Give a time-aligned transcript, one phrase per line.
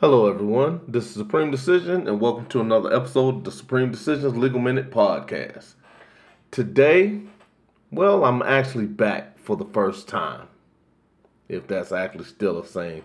[0.00, 0.82] Hello, everyone.
[0.86, 4.90] This is Supreme Decision, and welcome to another episode of the Supreme Decisions Legal Minute
[4.90, 5.72] Podcast.
[6.50, 7.22] Today,
[7.90, 10.48] well, I'm actually back for the first time,
[11.48, 13.04] if that's actually still a saying.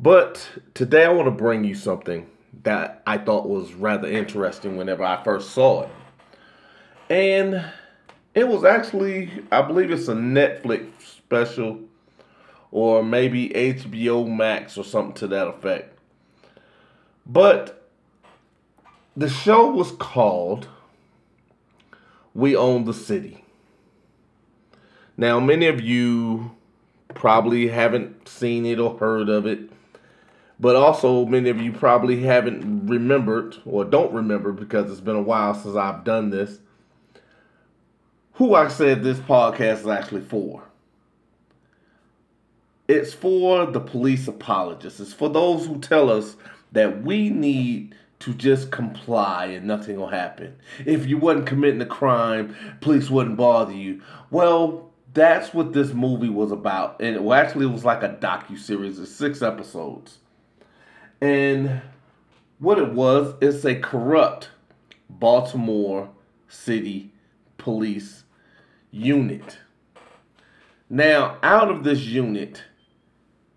[0.00, 2.30] But today, I want to bring you something
[2.62, 5.90] that I thought was rather interesting whenever I first saw it.
[7.10, 7.62] And
[8.34, 11.78] it was actually, I believe it's a Netflix special
[12.70, 15.98] or maybe HBO Max or something to that effect.
[17.26, 17.88] But
[19.16, 20.68] the show was called
[22.34, 23.44] We Own the City.
[25.16, 26.52] Now, many of you
[27.14, 29.70] probably haven't seen it or heard of it,
[30.60, 35.22] but also many of you probably haven't remembered or don't remember because it's been a
[35.22, 36.60] while since I've done this.
[38.34, 40.62] Who I said this podcast is actually for.
[42.88, 44.98] It's for the police apologists.
[44.98, 46.36] It's for those who tell us
[46.72, 50.56] that we need to just comply and nothing will happen.
[50.86, 54.00] If you wasn't committing a crime, police wouldn't bother you.
[54.30, 57.00] Well, that's what this movie was about.
[57.00, 60.18] And it well, actually it was like a docu series of six episodes.
[61.20, 61.82] And
[62.58, 64.48] what it was, it's a corrupt
[65.10, 66.08] Baltimore
[66.48, 67.12] City
[67.58, 68.24] police
[68.90, 69.58] unit.
[70.88, 72.62] Now, out of this unit,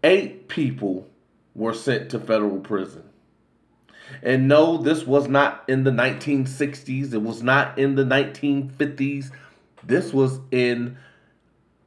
[0.03, 1.07] eight people
[1.55, 3.03] were sent to federal prison.
[4.23, 7.13] And no, this was not in the 1960s.
[7.13, 9.31] It was not in the 1950s.
[9.83, 10.97] This was in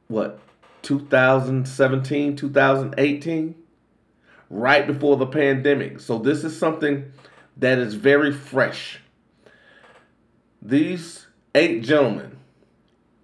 [0.07, 0.39] what,
[0.81, 3.55] 2017, 2018?
[4.49, 5.99] Right before the pandemic.
[5.99, 7.11] So this is something
[7.57, 8.99] that is very fresh.
[10.61, 12.37] These eight gentlemen,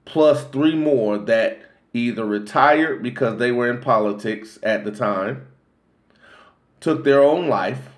[0.06, 1.62] plus three more that
[1.94, 5.48] either retired because they were in politics at the time,
[6.80, 7.90] took their own life,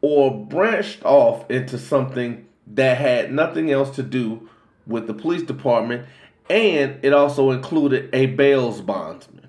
[0.00, 4.48] or branched off into something that had nothing else to do
[4.86, 6.06] with the police department,
[6.50, 9.46] and it also included a bail's bondsman.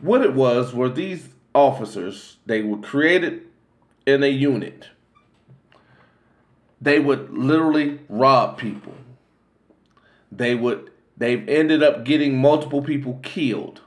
[0.00, 3.42] What it was were these officers, they were created
[4.04, 4.88] in a unit.
[6.80, 8.92] They would literally rob people.
[10.30, 13.80] They would They've ended up getting multiple people killed.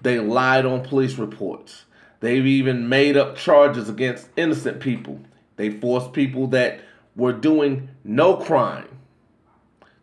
[0.00, 1.84] They lied on police reports.
[2.20, 5.20] They've even made up charges against innocent people.
[5.56, 6.80] They forced people that
[7.14, 8.88] were doing no crime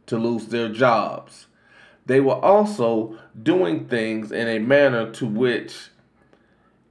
[0.08, 1.48] to lose their jobs.
[2.06, 5.90] They were also doing things in a manner to which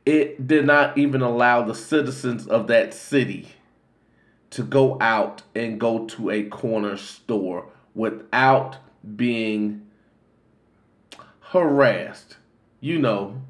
[0.06, 3.48] it did not even allow the citizens of that city
[4.50, 8.76] to go out and go to a corner store without
[9.16, 9.86] being
[11.40, 12.36] harassed,
[12.80, 13.42] you know,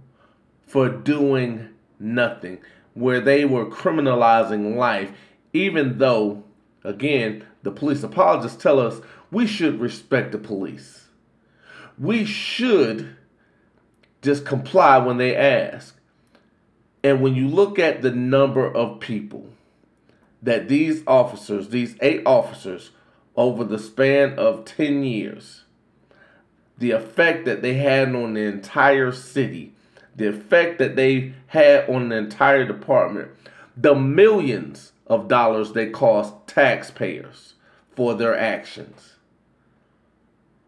[0.66, 1.68] for doing
[1.98, 2.58] nothing,
[2.94, 5.10] where they were criminalizing life,
[5.52, 6.42] even though,
[6.84, 11.08] again, the police apologists tell us we should respect the police.
[11.98, 13.16] We should
[14.22, 15.98] just comply when they ask.
[17.04, 19.48] And when you look at the number of people
[20.42, 22.90] that these officers, these eight officers,
[23.36, 25.64] over the span of 10 years,
[26.78, 29.72] the effect that they had on the entire city,
[30.14, 33.30] the effect that they had on the entire department,
[33.76, 37.54] the millions of dollars they cost taxpayers
[37.94, 39.14] for their actions.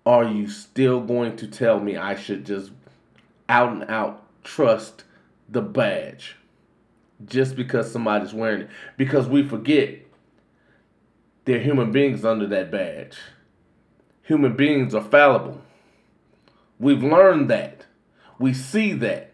[0.07, 2.73] Are you still going to tell me I should just
[3.49, 5.05] out and out trust
[5.49, 6.37] the badge
[7.25, 8.71] just because somebody's wearing it?
[8.97, 9.99] Because we forget
[11.45, 13.19] they're human beings under that badge.
[14.23, 15.61] Human beings are fallible.
[16.79, 17.85] We've learned that.
[18.39, 19.33] We see that.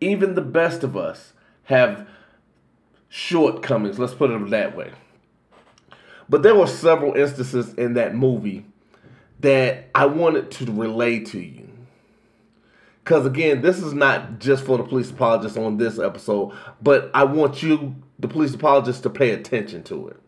[0.00, 1.32] Even the best of us
[1.64, 2.06] have
[3.08, 4.90] shortcomings, let's put it that way.
[6.28, 8.66] But there were several instances in that movie
[9.40, 11.68] that I wanted to relay to you.
[13.02, 16.52] Because again, this is not just for the police apologists on this episode,
[16.82, 20.20] but I want you, the police apologists, to pay attention to it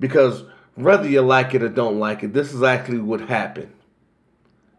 [0.00, 0.42] because
[0.74, 3.72] whether you like it or don't like it, this is actually what happened.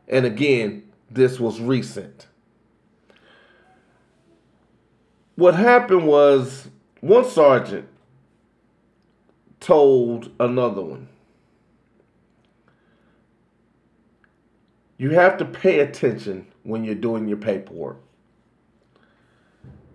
[0.08, 2.28] And again, this was recent.
[5.36, 6.68] What happened was
[7.00, 7.88] one sergeant
[9.60, 11.08] told another one,
[14.98, 17.98] You have to pay attention when you're doing your paperwork.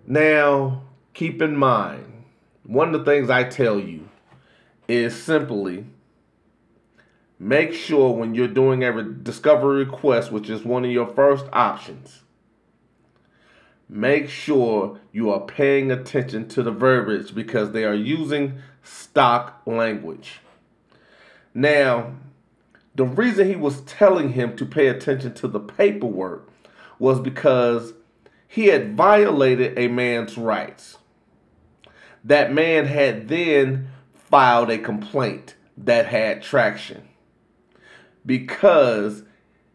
[0.05, 0.83] Now,
[1.15, 2.25] keep in mind,
[2.65, 4.09] one of the things I tell you
[4.89, 5.87] is simply
[7.39, 12.23] make sure when you're doing a discovery request, which is one of your first options,
[13.89, 20.41] make sure you are paying attention to the verbiage because they are using stock language.
[21.55, 22.13] Now,
[22.95, 26.49] the reason he was telling him to pay attention to the paperwork
[26.99, 27.93] was because
[28.49, 30.97] he had violated a man's rights.
[32.25, 33.91] That man had then
[34.29, 37.09] filed a complaint that had traction
[38.25, 39.23] because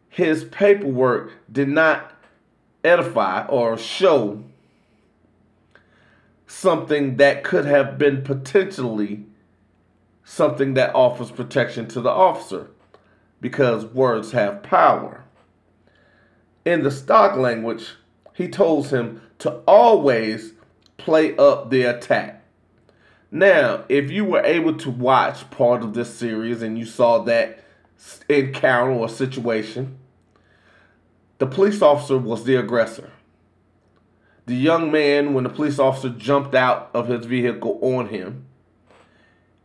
[0.10, 2.12] his paperwork did not
[2.84, 4.44] edify or show
[6.46, 9.26] something that could have been potentially
[10.26, 12.70] something that offers protection to the officer
[13.40, 15.24] because words have power.
[16.66, 17.96] In the stock language,
[18.34, 20.54] he tells him to always
[20.98, 22.41] play up the attack.
[23.32, 27.64] Now, if you were able to watch part of this series and you saw that
[28.28, 29.98] encounter or situation,
[31.38, 33.10] the police officer was the aggressor.
[34.48, 38.48] The young man, when the police officer jumped out of his vehicle on him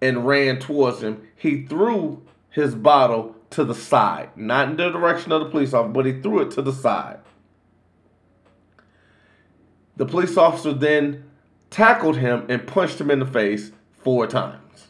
[0.01, 5.33] and ran towards him, he threw his bottle to the side, not in the direction
[5.33, 7.19] of the police officer, but he threw it to the side.
[9.97, 11.26] The police officer then
[11.71, 14.89] tackled him and punched him in the face four times.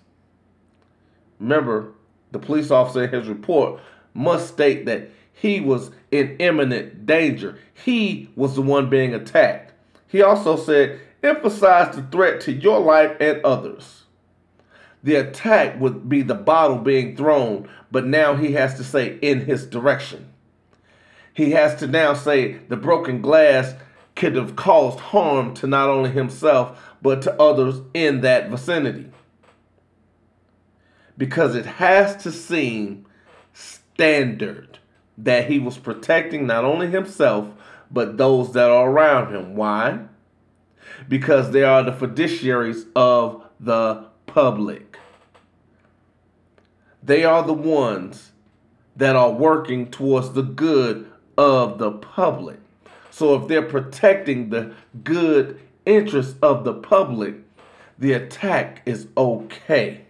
[1.38, 1.93] Remember,
[2.32, 3.81] the police officer in his report
[4.14, 7.58] must state that he was in imminent danger.
[7.84, 9.73] He was the one being attacked.
[10.08, 14.05] He also said, emphasize the threat to your life and others.
[15.02, 19.44] The attack would be the bottle being thrown, but now he has to say in
[19.44, 20.32] his direction.
[21.32, 23.75] He has to now say the broken glass
[24.16, 29.10] could have caused harm to not only himself, but to others in that vicinity.
[31.16, 33.06] Because it has to seem
[33.52, 34.78] standard
[35.16, 37.48] that he was protecting not only himself,
[37.90, 39.54] but those that are around him.
[39.54, 40.00] Why?
[41.08, 44.98] Because they are the fiduciaries of the public.
[47.02, 48.32] They are the ones
[48.96, 52.58] that are working towards the good of the public.
[53.16, 57.36] So if they're protecting the good interests of the public,
[57.98, 60.02] the attack is okay.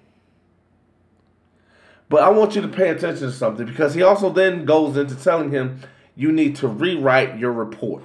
[2.09, 5.15] But I want you to pay attention to something because he also then goes into
[5.15, 5.83] telling him
[6.17, 8.03] you need to rewrite your report.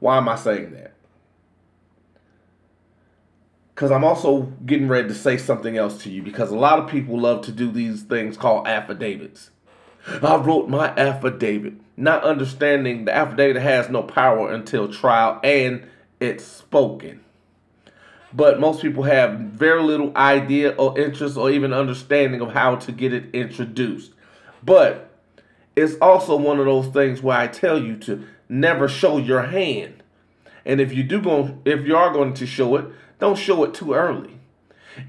[0.00, 0.94] Why am I saying that?
[3.76, 6.90] Because I'm also getting ready to say something else to you because a lot of
[6.90, 9.50] people love to do these things called affidavits.
[10.20, 15.86] I wrote my affidavit, not understanding the affidavit has no power until trial and
[16.20, 17.24] it's spoken
[18.32, 22.92] but most people have very little idea or interest or even understanding of how to
[22.92, 24.12] get it introduced.
[24.62, 25.10] But
[25.74, 30.02] it's also one of those things where I tell you to never show your hand.
[30.64, 32.86] And if you do go if you are going to show it,
[33.18, 34.38] don't show it too early.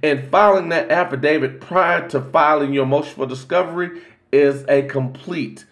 [0.02, 4.02] And filing that affidavit prior to filing your motion for discovery
[4.32, 5.66] is a complete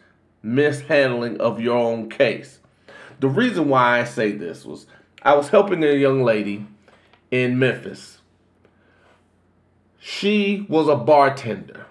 [0.48, 2.60] mishandling of your own case.
[3.20, 4.88] The reason why I say this was
[5.22, 6.66] I was helping a young lady
[7.32, 8.20] in Memphis.
[10.00, 11.86] She was a bartender.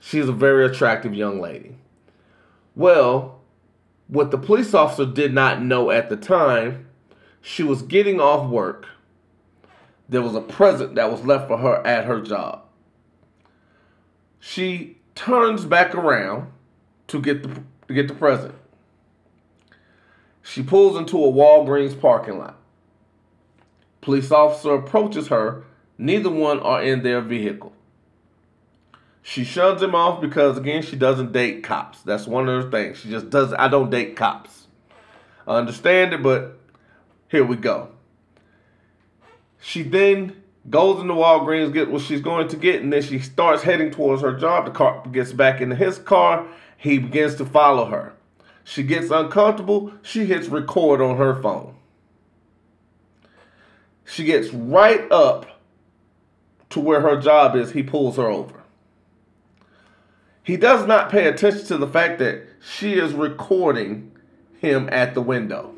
[0.00, 1.76] She's a very attractive young lady.
[2.74, 3.40] Well,
[4.08, 6.86] what the police officer did not know at the time,
[7.40, 8.86] she was getting off work.
[10.08, 12.62] There was a present that was left for her at her job.
[14.40, 16.50] She turns back around
[17.10, 18.54] to get the to get the present.
[20.42, 22.56] She pulls into a Walgreens parking lot.
[24.00, 25.64] Police officer approaches her.
[25.98, 27.72] Neither one are in their vehicle.
[29.22, 32.02] She shuns him off because again she doesn't date cops.
[32.02, 32.98] That's one of her things.
[32.98, 34.66] She just does I don't date cops.
[35.46, 36.58] I understand it, but
[37.28, 37.90] here we go.
[39.60, 43.62] She then goes into Walgreens, get what she's going to get, and then she starts
[43.62, 44.66] heading towards her job.
[44.66, 46.46] The car gets back into his car.
[46.80, 48.14] He begins to follow her.
[48.64, 49.92] She gets uncomfortable.
[50.00, 51.74] She hits record on her phone.
[54.06, 55.60] She gets right up
[56.70, 57.72] to where her job is.
[57.72, 58.62] He pulls her over.
[60.42, 64.12] He does not pay attention to the fact that she is recording
[64.58, 65.74] him at the window.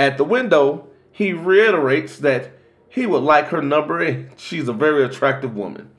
[0.00, 2.50] At the window, he reiterates that
[2.88, 5.92] he would like her number and she's a very attractive woman.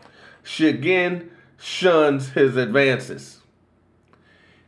[0.43, 3.39] She again shuns his advances.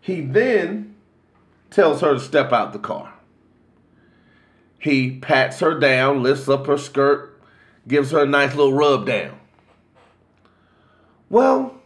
[0.05, 0.93] He then
[1.71, 3.11] tells her to step out the car.
[4.77, 7.41] He pats her down, lifts up her skirt,
[7.87, 9.39] gives her a nice little rub down.
[11.27, 11.81] Well,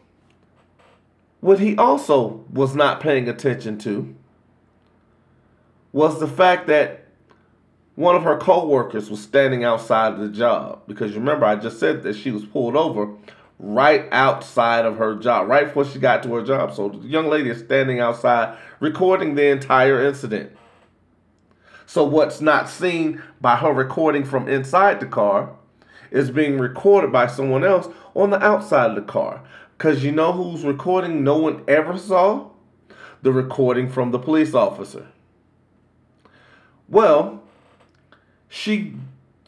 [1.39, 4.13] what he also was not paying attention to
[5.93, 7.05] was the fact that
[7.95, 11.79] one of her co-workers was standing outside of the job because you remember I just
[11.79, 13.13] said that she was pulled over
[13.59, 16.73] right outside of her job, right before she got to her job.
[16.73, 20.51] So the young lady is standing outside recording the entire incident.
[21.85, 25.51] So what's not seen by her recording from inside the car
[26.11, 29.41] is being recorded by someone else on the outside of the car.
[29.77, 32.49] Because you know who's recording no one ever saw?
[33.21, 35.07] The recording from the police officer.
[36.87, 37.43] Well,
[38.47, 38.95] she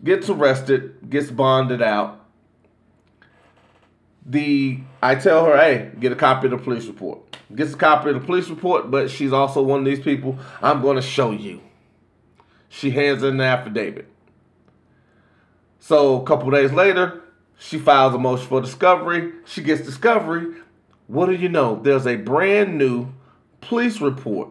[0.03, 2.20] gets arrested, gets bonded out.
[4.25, 7.37] The I tell her, hey, get a copy of the police report.
[7.55, 10.37] Gets a copy of the police report, but she's also one of these people.
[10.61, 11.61] I'm going to show you.
[12.69, 14.07] She hands in an affidavit.
[15.79, 17.21] So a couple days later,
[17.57, 19.33] she files a motion for discovery.
[19.45, 20.55] She gets discovery.
[21.07, 21.81] What do you know?
[21.81, 23.09] There's a brand new
[23.59, 24.49] police report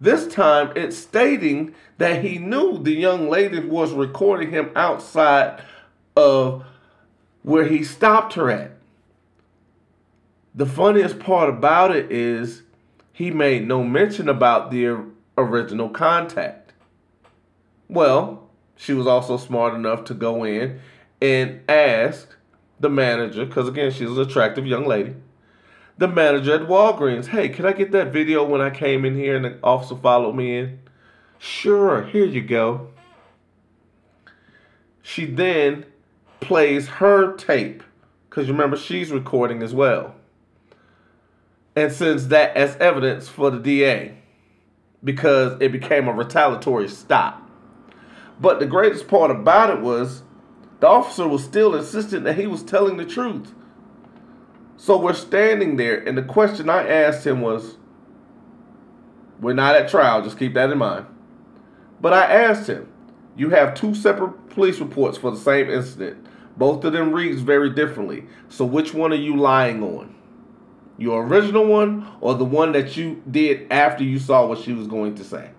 [0.00, 5.60] this time it's stating that he knew the young lady was recording him outside
[6.16, 6.64] of
[7.42, 8.77] where he stopped her at.
[10.54, 12.62] The funniest part about it is
[13.12, 15.04] he made no mention about the
[15.36, 16.72] original contact.
[17.88, 20.80] Well, she was also smart enough to go in
[21.20, 22.34] and ask
[22.80, 25.14] the manager, because again, she's an attractive young lady
[25.98, 29.36] the manager at Walgreens, hey, can I get that video when I came in here
[29.36, 30.78] and the officer followed me in?
[31.38, 32.88] Sure, here you go.
[35.02, 35.84] She then
[36.40, 37.82] plays her tape,
[38.30, 40.14] because remember, she's recording as well,
[41.78, 44.12] and sends that as evidence for the DA
[45.04, 47.48] because it became a retaliatory stop.
[48.40, 50.24] But the greatest part about it was
[50.80, 53.54] the officer was still insistent that he was telling the truth.
[54.76, 57.76] So we're standing there, and the question I asked him was,
[59.40, 61.06] We're not at trial, just keep that in mind.
[62.00, 62.92] But I asked him,
[63.36, 66.26] You have two separate police reports for the same incident.
[66.56, 68.26] Both of them reads very differently.
[68.48, 70.17] So which one are you lying on?
[70.98, 74.88] Your original one or the one that you did after you saw what she was
[74.88, 75.50] going to say?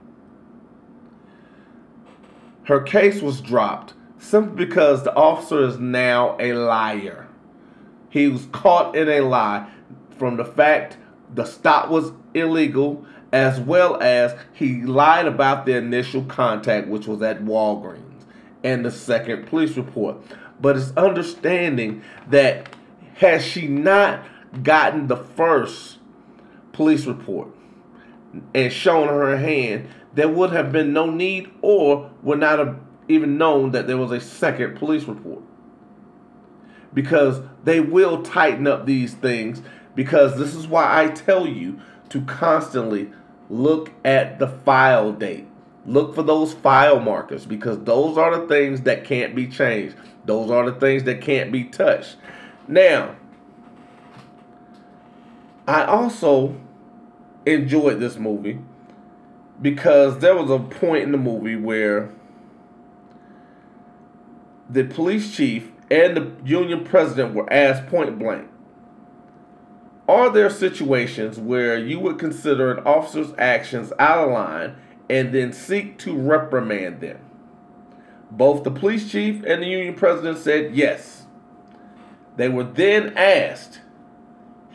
[2.64, 7.28] Her case was dropped simply because the officer is now a liar.
[8.10, 9.70] He was caught in a lie
[10.18, 10.98] from the fact
[11.34, 17.22] the stop was illegal, as well as he lied about the initial contact, which was
[17.22, 18.26] at Walgreens,
[18.64, 20.18] and the second police report.
[20.60, 22.76] But it's understanding that
[23.16, 24.24] has she not
[24.64, 26.00] gotten the first
[26.72, 27.50] police report
[28.54, 33.38] and shown her hand, there would have been no need or would not have even
[33.38, 35.42] known that there was a second police report
[36.94, 39.62] because they will tighten up these things
[39.96, 41.80] because this is why I tell you
[42.10, 43.12] to constantly
[43.50, 45.48] look at the file date.
[45.86, 49.96] Look for those file markers because those are the things that can't be changed.
[50.26, 52.18] Those are the things that can't be touched.
[52.68, 53.16] Now,
[55.70, 56.56] I also
[57.46, 58.58] enjoyed this movie
[59.62, 62.12] because there was a point in the movie where
[64.68, 68.50] the police chief and the union president were asked point blank
[70.08, 74.76] Are there situations where you would consider an officer's actions out of line
[75.08, 77.20] and then seek to reprimand them?
[78.32, 81.28] Both the police chief and the union president said yes.
[82.38, 83.82] They were then asked,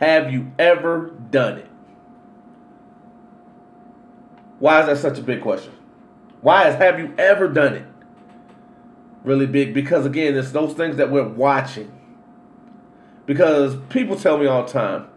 [0.01, 1.71] Have you ever done it?
[4.59, 5.73] Why is that such a big question?
[6.41, 7.87] Why is have you ever done it?
[9.25, 11.91] really big because again, it's those things that we're watching.
[13.27, 15.09] Because people tell me all the time,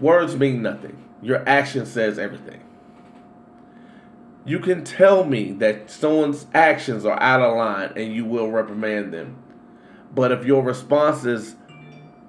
[0.00, 0.96] words mean nothing.
[1.20, 2.62] Your action says everything.
[4.46, 9.12] You can tell me that someone's actions are out of line and you will reprimand
[9.12, 9.36] them.
[10.14, 11.56] But if your response is,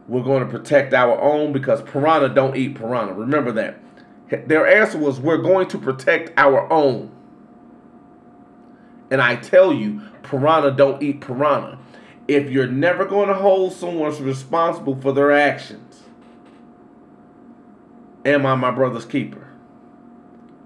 [0.09, 3.79] we're going to protect our own because piranha don't eat piranha, remember that.
[4.47, 7.11] Their answer was, we're going to protect our own.
[9.11, 11.79] And I tell you, piranha don't eat piranha.
[12.27, 16.03] If you're never going to hold someone responsible for their actions,
[18.25, 19.47] am I my brother's keeper?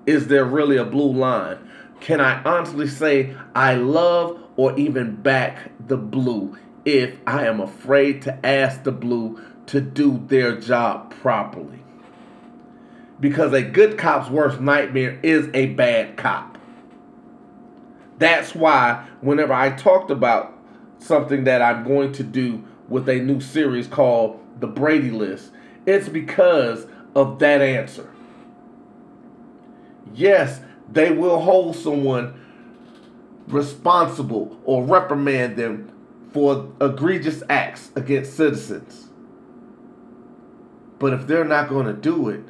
[0.06, 1.58] Is there really a blue line?
[2.02, 8.22] Can I honestly say I love or even back the blue if I am afraid
[8.24, 11.80] to ask the blue to do their job properly?
[13.20, 16.58] Because a good cop's worst nightmare is a bad cop.
[18.18, 20.58] That's why whenever I talked about
[21.00, 25.52] something that I'm going to do with a new series called The Brady List,
[25.86, 26.86] it's because
[27.16, 28.10] of that answer.
[30.14, 30.62] Yes,
[30.92, 32.40] they will hold someone
[33.48, 35.93] responsible or reprimand them
[36.34, 39.10] for egregious acts against citizens.
[41.00, 42.44] But if they're not going to do it,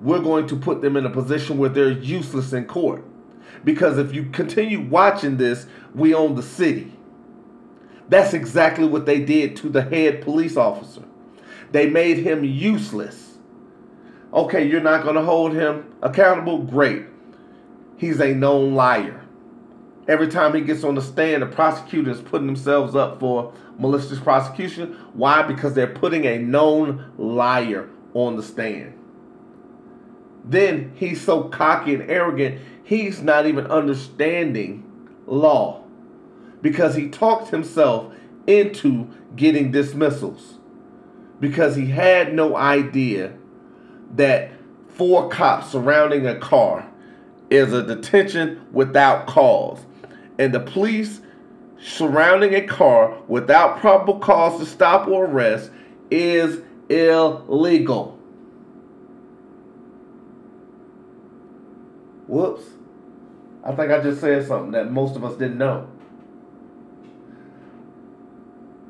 [0.00, 3.04] we're going to put them in a position where they're useless in court.
[3.64, 6.92] Because if you continue watching this, we own the city.
[8.08, 11.02] That's exactly what they did to the head police officer.
[11.72, 13.38] They made him useless.
[14.32, 16.58] Okay, you're not going to hold him accountable?
[16.58, 17.04] Great.
[17.96, 19.24] He's a known liar.
[20.10, 24.98] Every time he gets on the stand, the prosecutors putting themselves up for malicious prosecution.
[25.12, 25.42] Why?
[25.42, 28.98] Because they're putting a known liar on the stand.
[30.44, 34.84] Then he's so cocky and arrogant, he's not even understanding
[35.26, 35.84] law
[36.60, 38.12] because he talked himself
[38.48, 40.58] into getting dismissals
[41.38, 43.32] because he had no idea
[44.16, 44.50] that
[44.88, 46.90] four cops surrounding a car
[47.48, 49.86] is a detention without cause.
[50.40, 51.20] And the police
[51.82, 55.70] surrounding a car without probable cause to stop or arrest
[56.10, 58.18] is illegal.
[62.26, 62.62] Whoops.
[63.62, 65.86] I think I just said something that most of us didn't know.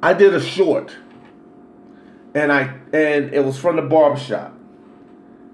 [0.05, 0.97] I did a short
[2.33, 4.55] and I and it was from the barbershop.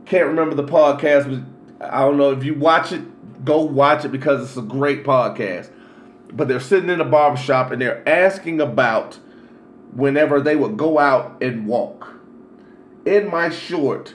[0.05, 1.47] Can't remember the podcast,
[1.81, 3.01] but I don't know if you watch it,
[3.47, 5.71] go watch it because it's a great podcast.
[6.33, 9.19] But they're sitting in a barbershop and they're asking about
[9.93, 12.15] whenever they would go out and walk.
[13.05, 14.15] In my short,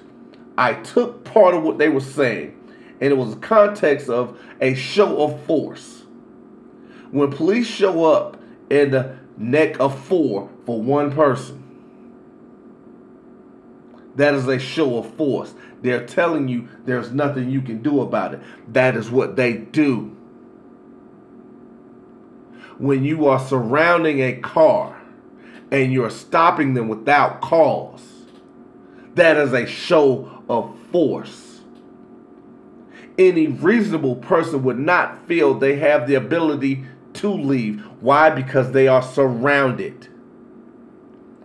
[0.57, 2.57] I took part of what they were saying,
[2.99, 6.03] and it was a context of a show of force.
[7.11, 8.37] When police show up
[8.69, 11.57] in the neck of four for one person,
[14.15, 15.53] that is a show of force.
[15.81, 18.41] They're telling you there's nothing you can do about it.
[18.67, 20.15] That is what they do.
[22.81, 24.99] When you are surrounding a car
[25.69, 28.01] and you're stopping them without cause,
[29.13, 31.61] that is a show of force.
[33.19, 37.81] Any reasonable person would not feel they have the ability to leave.
[37.99, 38.31] Why?
[38.31, 40.07] Because they are surrounded,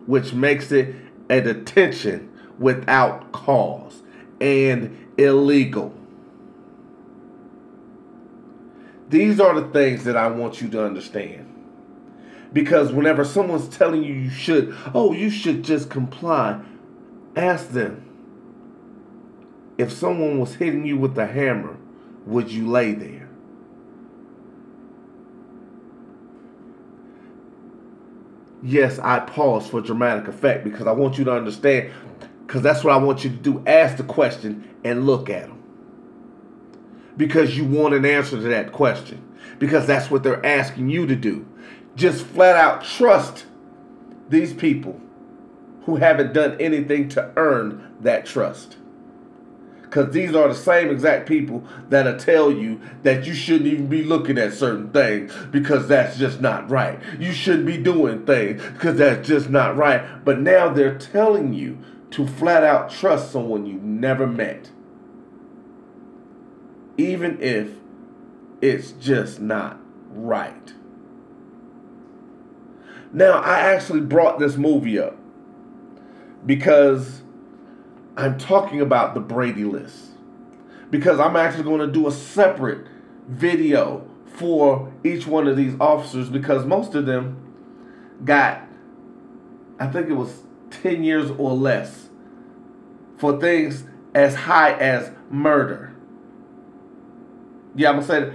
[0.07, 0.95] which makes it
[1.29, 4.03] a detention without cause
[4.41, 5.93] and illegal.
[9.09, 11.53] These are the things that I want you to understand.
[12.53, 16.61] Because whenever someone's telling you you should, oh, you should just comply,
[17.37, 18.03] ask them
[19.79, 21.77] if someone was hitting you with a hammer,
[22.25, 23.29] would you lay there?
[28.63, 31.93] Yes, I pause for dramatic effect because I want you to understand
[32.47, 33.63] because that's what I want you to do.
[33.67, 35.63] Ask the question and look at them.
[37.17, 39.23] Because you want an answer to that question.
[39.59, 41.47] Because that's what they're asking you to do.
[41.95, 43.47] Just flat out trust
[44.29, 45.01] these people
[45.85, 48.77] who haven't done anything to earn that trust.
[49.83, 54.03] Because these are the same exact people that'll tell you that you shouldn't even be
[54.03, 56.99] looking at certain things because that's just not right.
[57.21, 60.25] You shouldn't be doing things because that's just not right.
[60.25, 61.79] But now they're telling you
[62.11, 64.71] to flat out trust someone you've never met,
[66.97, 67.71] even if
[68.61, 69.79] it's just not
[70.11, 70.73] right.
[73.13, 75.17] Now, I actually brought this movie up
[76.45, 77.23] because
[78.17, 80.11] I'm talking about the Brady list.
[80.91, 82.87] Because I'm actually going to do a separate
[83.29, 87.43] video for each one of these officers because most of them
[88.25, 88.63] got,
[89.79, 92.09] I think it was 10 years or less
[93.17, 95.86] for things as high as murder.
[97.77, 98.33] Yeah, I'm to say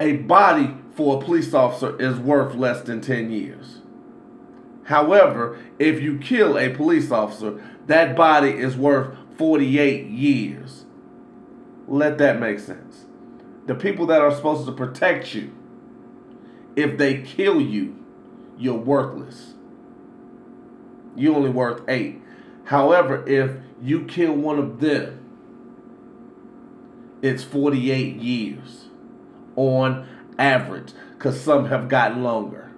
[0.00, 3.78] a body for a police officer is worth less than 10 years.
[4.84, 10.84] However, if you kill a police officer, that body is worth 48 years.
[11.88, 13.06] Let that make sense.
[13.66, 15.52] The people that are supposed to protect you,
[16.76, 17.96] if they kill you,
[18.58, 19.54] you're worthless
[21.16, 22.20] you only worth eight.
[22.64, 23.52] However, if
[23.82, 25.21] you kill one of them,
[27.22, 28.86] it's 48 years
[29.56, 30.06] on
[30.38, 32.70] average, because some have gotten longer.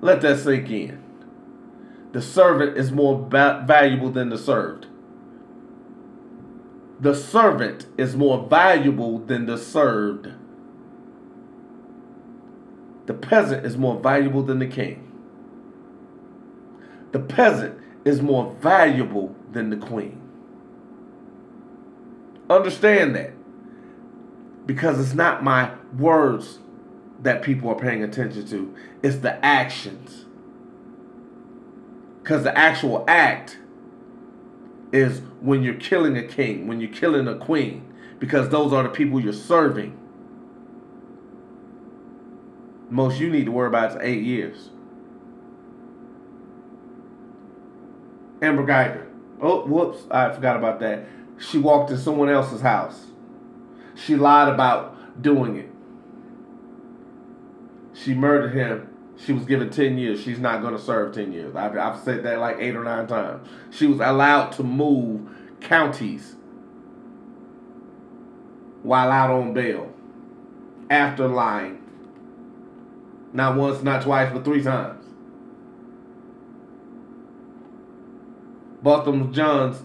[0.00, 1.02] Let that sink in.
[2.12, 4.86] The servant is more ba- valuable than the served.
[7.00, 10.28] The servant is more valuable than the served.
[13.06, 15.04] The peasant is more valuable than the king
[17.14, 20.20] the peasant is more valuable than the queen.
[22.48, 23.32] Understand that.
[24.66, 26.58] Because it's not my words
[27.22, 28.74] that people are paying attention to.
[29.02, 30.24] It's the actions.
[32.22, 33.58] Because the actual act
[34.92, 38.88] is when you're killing a king, when you're killing a queen, because those are the
[38.88, 39.98] people you're serving.
[42.88, 44.70] Most you need to worry about is eight years.
[48.40, 49.06] Amber Guyger.
[49.40, 51.06] Oh, whoops, I forgot about that.
[51.38, 53.06] She walked in someone else's house.
[53.94, 55.70] She lied about doing it.
[57.94, 58.90] She murdered him.
[59.16, 60.20] She was given 10 years.
[60.20, 61.54] She's not going to serve 10 years.
[61.54, 63.46] I've, I've said that like eight or nine times.
[63.70, 65.28] She was allowed to move
[65.60, 66.34] counties
[68.82, 69.92] while out on bail
[70.90, 71.80] after lying.
[73.32, 75.04] Not once, not twice, but three times.
[78.82, 79.82] Botham Jean's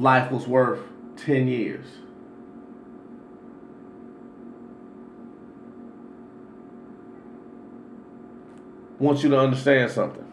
[0.00, 0.80] life was worth
[1.16, 1.86] 10 years.
[8.98, 10.30] want you to understand something.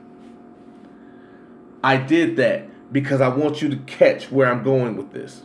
[1.82, 5.44] I did that because I want you to catch where I'm going with this.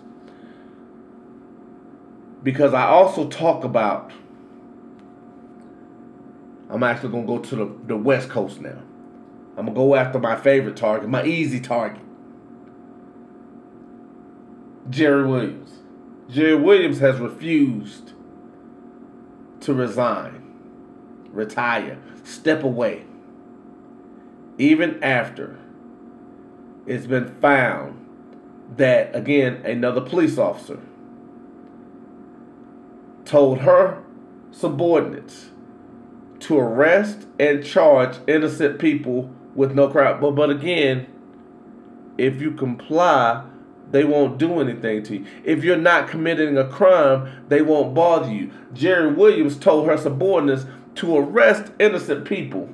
[2.43, 4.11] Because I also talk about,
[6.69, 8.83] I'm actually going to go to the, the West Coast now.
[9.57, 12.03] I'm going to go after my favorite target, my easy target
[14.92, 15.70] Jeri Williams.
[16.31, 18.12] Jeri Williams has refused
[19.61, 20.55] to resign,
[21.33, 23.05] retire, step away
[24.59, 25.59] even after
[26.87, 27.98] it's been found
[28.76, 30.81] that, again, another police officer
[33.24, 34.02] told her
[34.50, 35.50] subordinates
[36.40, 40.20] to arrest and charge innocent people with no crime.
[40.20, 41.07] But, but again,
[42.18, 43.44] if you comply,
[43.92, 45.26] they won't do anything to you.
[45.44, 48.50] If you're not committing a crime, they won't bother you.
[48.74, 52.70] Jeri Williams told her subordinates to arrest innocent people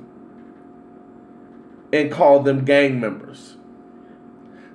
[1.91, 3.57] and call them gang members,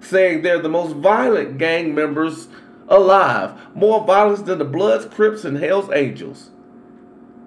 [0.00, 2.48] saying they're the most violent gang members
[2.88, 6.50] alive, more violence than the Bloods, Crips, and Hell's Angels.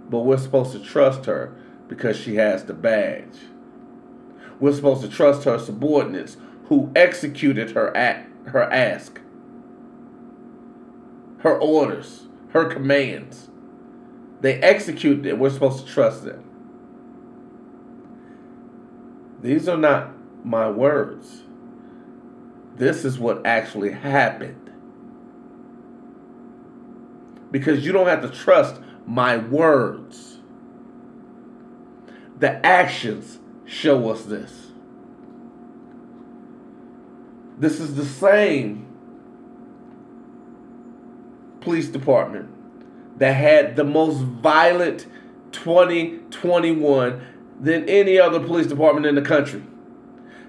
[0.09, 1.53] But we're supposed to trust her
[1.87, 3.37] because she has the badge.
[4.59, 9.19] We're supposed to trust her subordinates who executed her at her ask,
[11.39, 13.49] her orders, her commands.
[14.41, 15.37] They executed it.
[15.37, 16.43] We're supposed to trust them.
[19.41, 21.43] These are not my words.
[22.75, 24.71] This is what actually happened.
[27.51, 30.37] Because you don't have to trust my words.
[32.39, 34.66] The actions show us this.
[37.57, 38.85] This is the same
[41.61, 42.49] police department
[43.19, 45.07] that had the most violent
[45.51, 47.21] 2021
[47.59, 49.63] than any other police department in the country.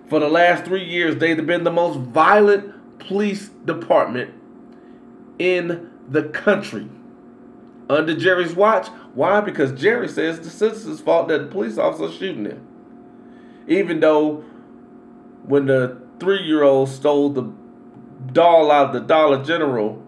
[0.09, 4.35] For the last three years, they've been the most violent police department
[5.39, 6.89] in the country.
[7.89, 8.89] Under Jeri's watch.
[9.15, 9.41] Why?
[9.41, 12.67] Because Jeri says the citizens' fault that the police officer shooting him.
[13.67, 14.45] Even though
[15.45, 17.53] when the three year old stole the
[18.33, 20.03] doll out of the Dollar General,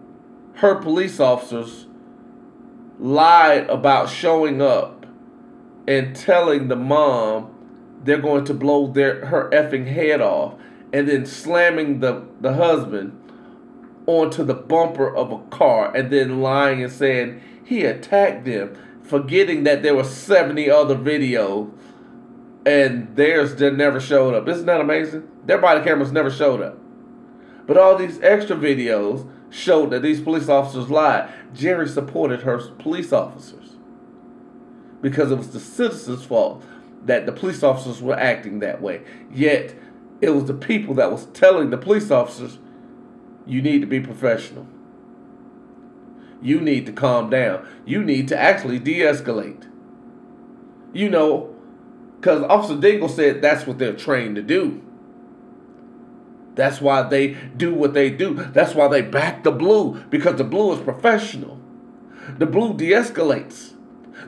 [0.55, 1.87] her police officers
[2.99, 5.05] lied about showing up
[5.87, 7.53] and telling the mom
[8.03, 10.53] they're going to blow their her effing head off
[10.93, 13.17] and then slamming the, the husband
[14.05, 19.63] onto the bumper of a car and then lying and saying he attacked them, forgetting
[19.63, 21.71] that there were 70 other videos
[22.65, 24.47] and theirs that never showed up.
[24.47, 25.27] Isn't that amazing?
[25.45, 26.77] Their body cameras never showed up.
[27.65, 31.31] But all these extra videos showed that these police officers lied.
[31.53, 33.75] Jeri supported her police officers
[35.01, 36.63] because it was the citizens' fault
[37.05, 39.01] that the police officers were acting that way.
[39.33, 39.75] Yet
[40.21, 42.59] it was the people that was telling the police officers,
[43.45, 44.67] you need to be professional.
[46.41, 47.67] You need to calm down.
[47.85, 49.67] You need to actually de escalate.
[50.93, 51.50] You know,
[52.21, 54.79] because Officer Dingle said that's what they're trained to do.
[56.53, 58.35] That's why they do what they do.
[58.35, 61.59] That's why they back the blue, because the blue is professional.
[62.37, 63.73] The blue de escalates.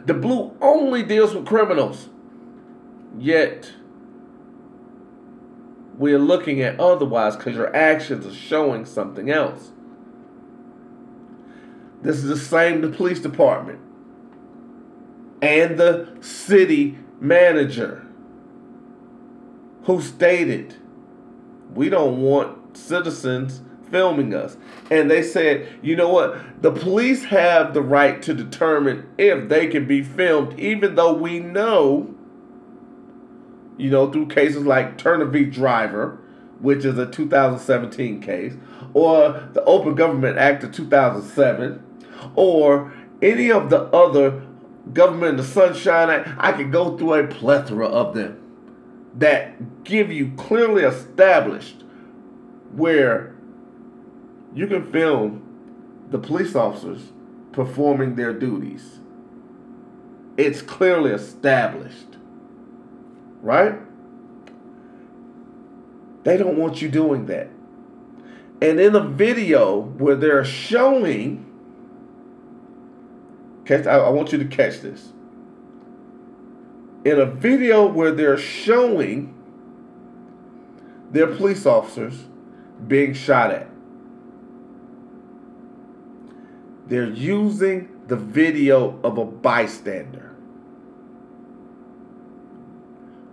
[0.08, 2.10] The blue only deals with criminals.
[3.20, 3.74] Yet,
[5.96, 9.72] we're looking at otherwise because your actions are showing something else.
[12.02, 13.80] This is the same the police department
[15.44, 18.06] and the city manager
[19.86, 20.76] who stated
[21.74, 24.58] we don't want citizens filming us.
[24.92, 26.62] And they said, you know what?
[26.62, 31.40] The police have the right to determine if they can be filmed, even though we
[31.40, 32.14] know,
[33.78, 35.46] you know, through cases like Turner v.
[35.46, 36.20] Driver,
[36.60, 38.54] which is a 2017 case,
[38.94, 41.84] or the Open Government Act of 2007,
[42.36, 44.44] or any of the other
[44.92, 48.40] government the sunshine act i could go through a plethora of them
[49.16, 51.84] that give you clearly established
[52.74, 53.36] where
[54.54, 55.42] you can film
[56.10, 57.12] the police officers
[57.52, 59.00] performing their duties.
[60.36, 62.14] It's clearly established
[63.44, 63.76] right?
[66.24, 67.50] They don't want you doing that.
[68.62, 71.46] And in a video where they're showing
[73.66, 75.14] Catch, I, I want you to catch this.
[77.06, 79.34] In a video where they're showing
[81.12, 82.26] their police officers
[82.88, 83.68] being shot at,
[86.88, 90.34] they're using the video of a bystander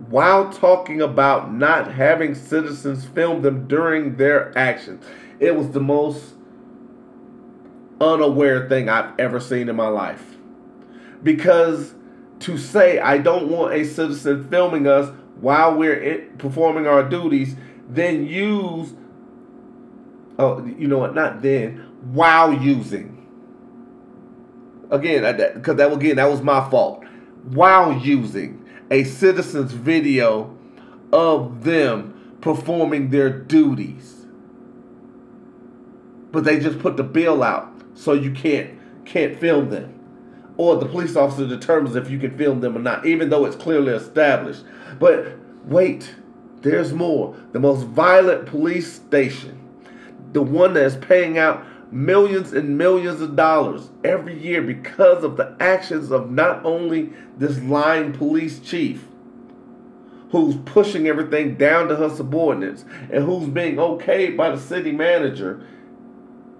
[0.08, 5.04] while talking about not having citizens film them during their actions.
[5.38, 6.34] It was the most
[8.00, 10.36] unaware thing I've ever seen in my life.
[11.22, 11.94] Because
[12.40, 17.56] to say I don't want a citizen filming us while we're performing our duties,
[17.88, 18.94] then use,
[20.38, 23.16] oh, you know what, not then, while using.
[24.90, 27.04] Again, because that again, that was my fault.
[27.44, 30.56] While using a citizen's video
[31.12, 34.26] of them performing their duties.
[36.32, 39.96] But they just put the bill out so you can't can't film them.
[40.56, 43.56] Or the police officer determines if you can film them or not, even though it's
[43.56, 44.62] clearly established.
[44.98, 46.14] But wait,
[46.60, 47.36] there's more.
[47.52, 49.58] The most violent police station,
[50.32, 55.56] the one that's paying out millions and millions of dollars every year because of the
[55.60, 59.06] actions of not only this lying police chief
[60.30, 65.66] who's pushing everything down to her subordinates and who's being okayed by the city manager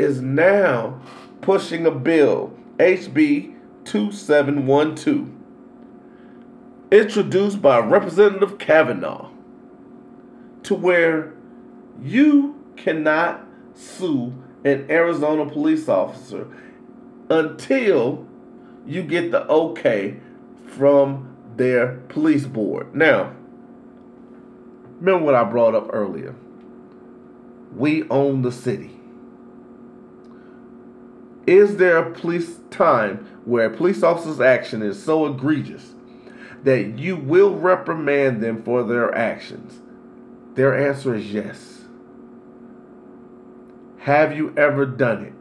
[0.01, 1.01] is now
[1.43, 5.31] pushing a bill, HB 2712,
[6.91, 9.29] introduced by Representative Kavanagh,
[10.63, 11.35] to where
[12.03, 14.33] you cannot sue
[14.65, 16.49] an Arizona police officer
[17.29, 18.27] until
[18.87, 20.19] you get the okay
[20.67, 22.95] from their police board.
[22.95, 23.35] Now,
[24.99, 26.35] remember what I brought up earlier.
[27.75, 29.00] We own the city.
[31.47, 35.95] Is there a police time where a police officer's action is so egregious
[36.65, 39.81] that you will reprimand them for their actions?
[40.55, 41.83] Their answer is yes.
[44.01, 45.35] Have you ever done it?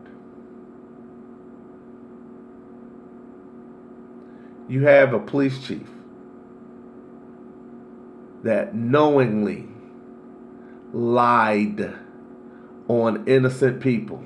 [4.72, 5.88] You have a police chief
[8.44, 9.68] that knowingly
[10.94, 11.94] lied
[12.88, 14.24] on innocent people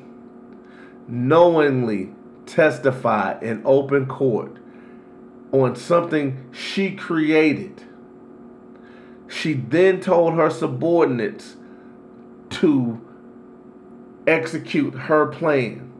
[1.07, 2.11] knowingly
[2.45, 4.57] testify in open court
[5.51, 7.83] on something she created.
[9.27, 11.55] She then told her subordinates
[12.51, 13.01] to
[14.27, 15.91] execute her plan.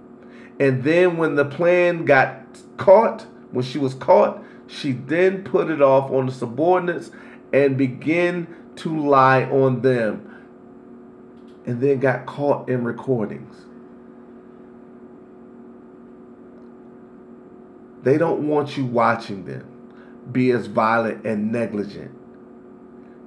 [0.60, 2.44] And then when the plan got
[2.78, 7.12] caught, when she was caught, she then put it off on the subordinates
[7.52, 10.30] and began to lie on them.
[11.66, 13.66] And then got caught in recordings.
[18.04, 19.70] They don't want you watching them
[20.32, 22.12] be as violent and negligent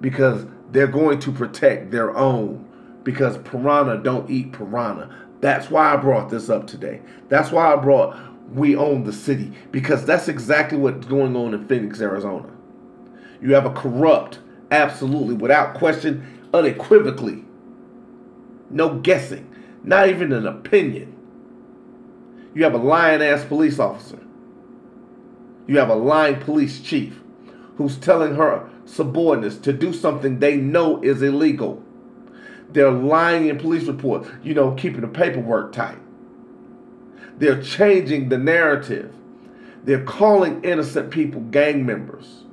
[0.00, 2.64] because they're going to protect their own
[3.02, 5.14] because piranha don't eat piranha.
[5.40, 7.00] That's why I brought this up today.
[7.28, 8.16] That's why I brought
[8.52, 12.48] we own the city because that's exactly what's going on in Phoenix, Arizona.
[13.40, 14.38] You have a corrupt,
[14.70, 17.44] absolutely, without question, unequivocally,
[18.70, 21.14] no guessing, not even an opinion.
[22.54, 24.18] You have a lying ass police officer
[25.66, 27.20] you have a lying police chief
[27.76, 31.83] who's telling her subordinates to do something they know is illegal.
[32.70, 35.98] They're lying in police reports, you know, keeping the paperwork tight.
[37.38, 39.14] They're changing the narrative.
[39.85, 42.44] They're calling innocent people gang members.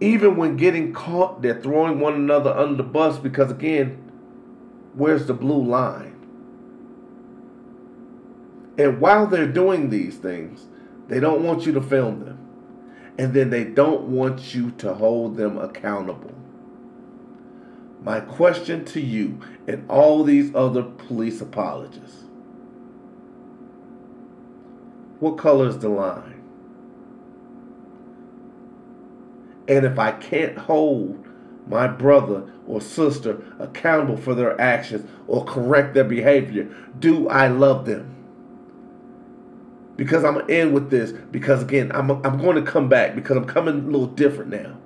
[0.00, 3.98] Even when getting caught, they're throwing one another under the bus because, again,
[4.94, 6.18] where's the blue line?
[8.78, 10.66] And while they're doing these things,
[11.08, 12.38] they don't want you to film them.
[13.18, 16.34] And then they don't want you to hold them accountable.
[18.02, 22.22] My question to you and all these other police apologists
[25.22, 26.42] what color is the line?
[29.68, 31.24] And if I can't hold
[31.68, 37.86] my brother or sister accountable for their actions or correct their behavior, do I love
[37.86, 38.12] them?
[39.96, 43.14] Because I'm going to end with this, because again, I'm, I'm going to come back
[43.14, 44.76] because I'm coming a little different now.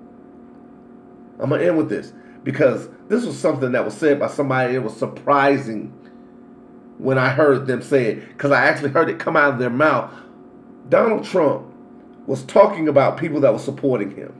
[1.39, 4.75] I'm going to end with this because this was something that was said by somebody
[4.75, 5.93] it was surprising
[6.99, 9.71] when I heard them say it because I actually heard it come out of their
[9.71, 10.13] mouth.
[10.89, 11.67] Donald Trump
[12.27, 14.33] was talking about people that were supporting him.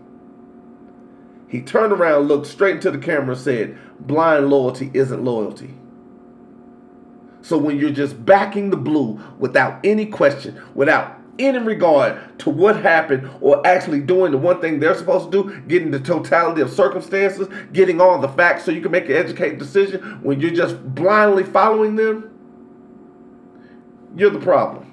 [1.49, 5.75] He turned around, looked straight into the camera, said, Blind loyalty isn't loyalty.
[7.47, 12.83] So when you're just backing the blue without any question, without any regard to what
[12.83, 16.73] happened or actually doing the one thing they're supposed to do, getting the totality of
[16.73, 20.77] circumstances, getting all the facts so you can make an educated decision, when you're just
[20.93, 22.33] blindly following them,
[24.17, 24.91] you're the problem.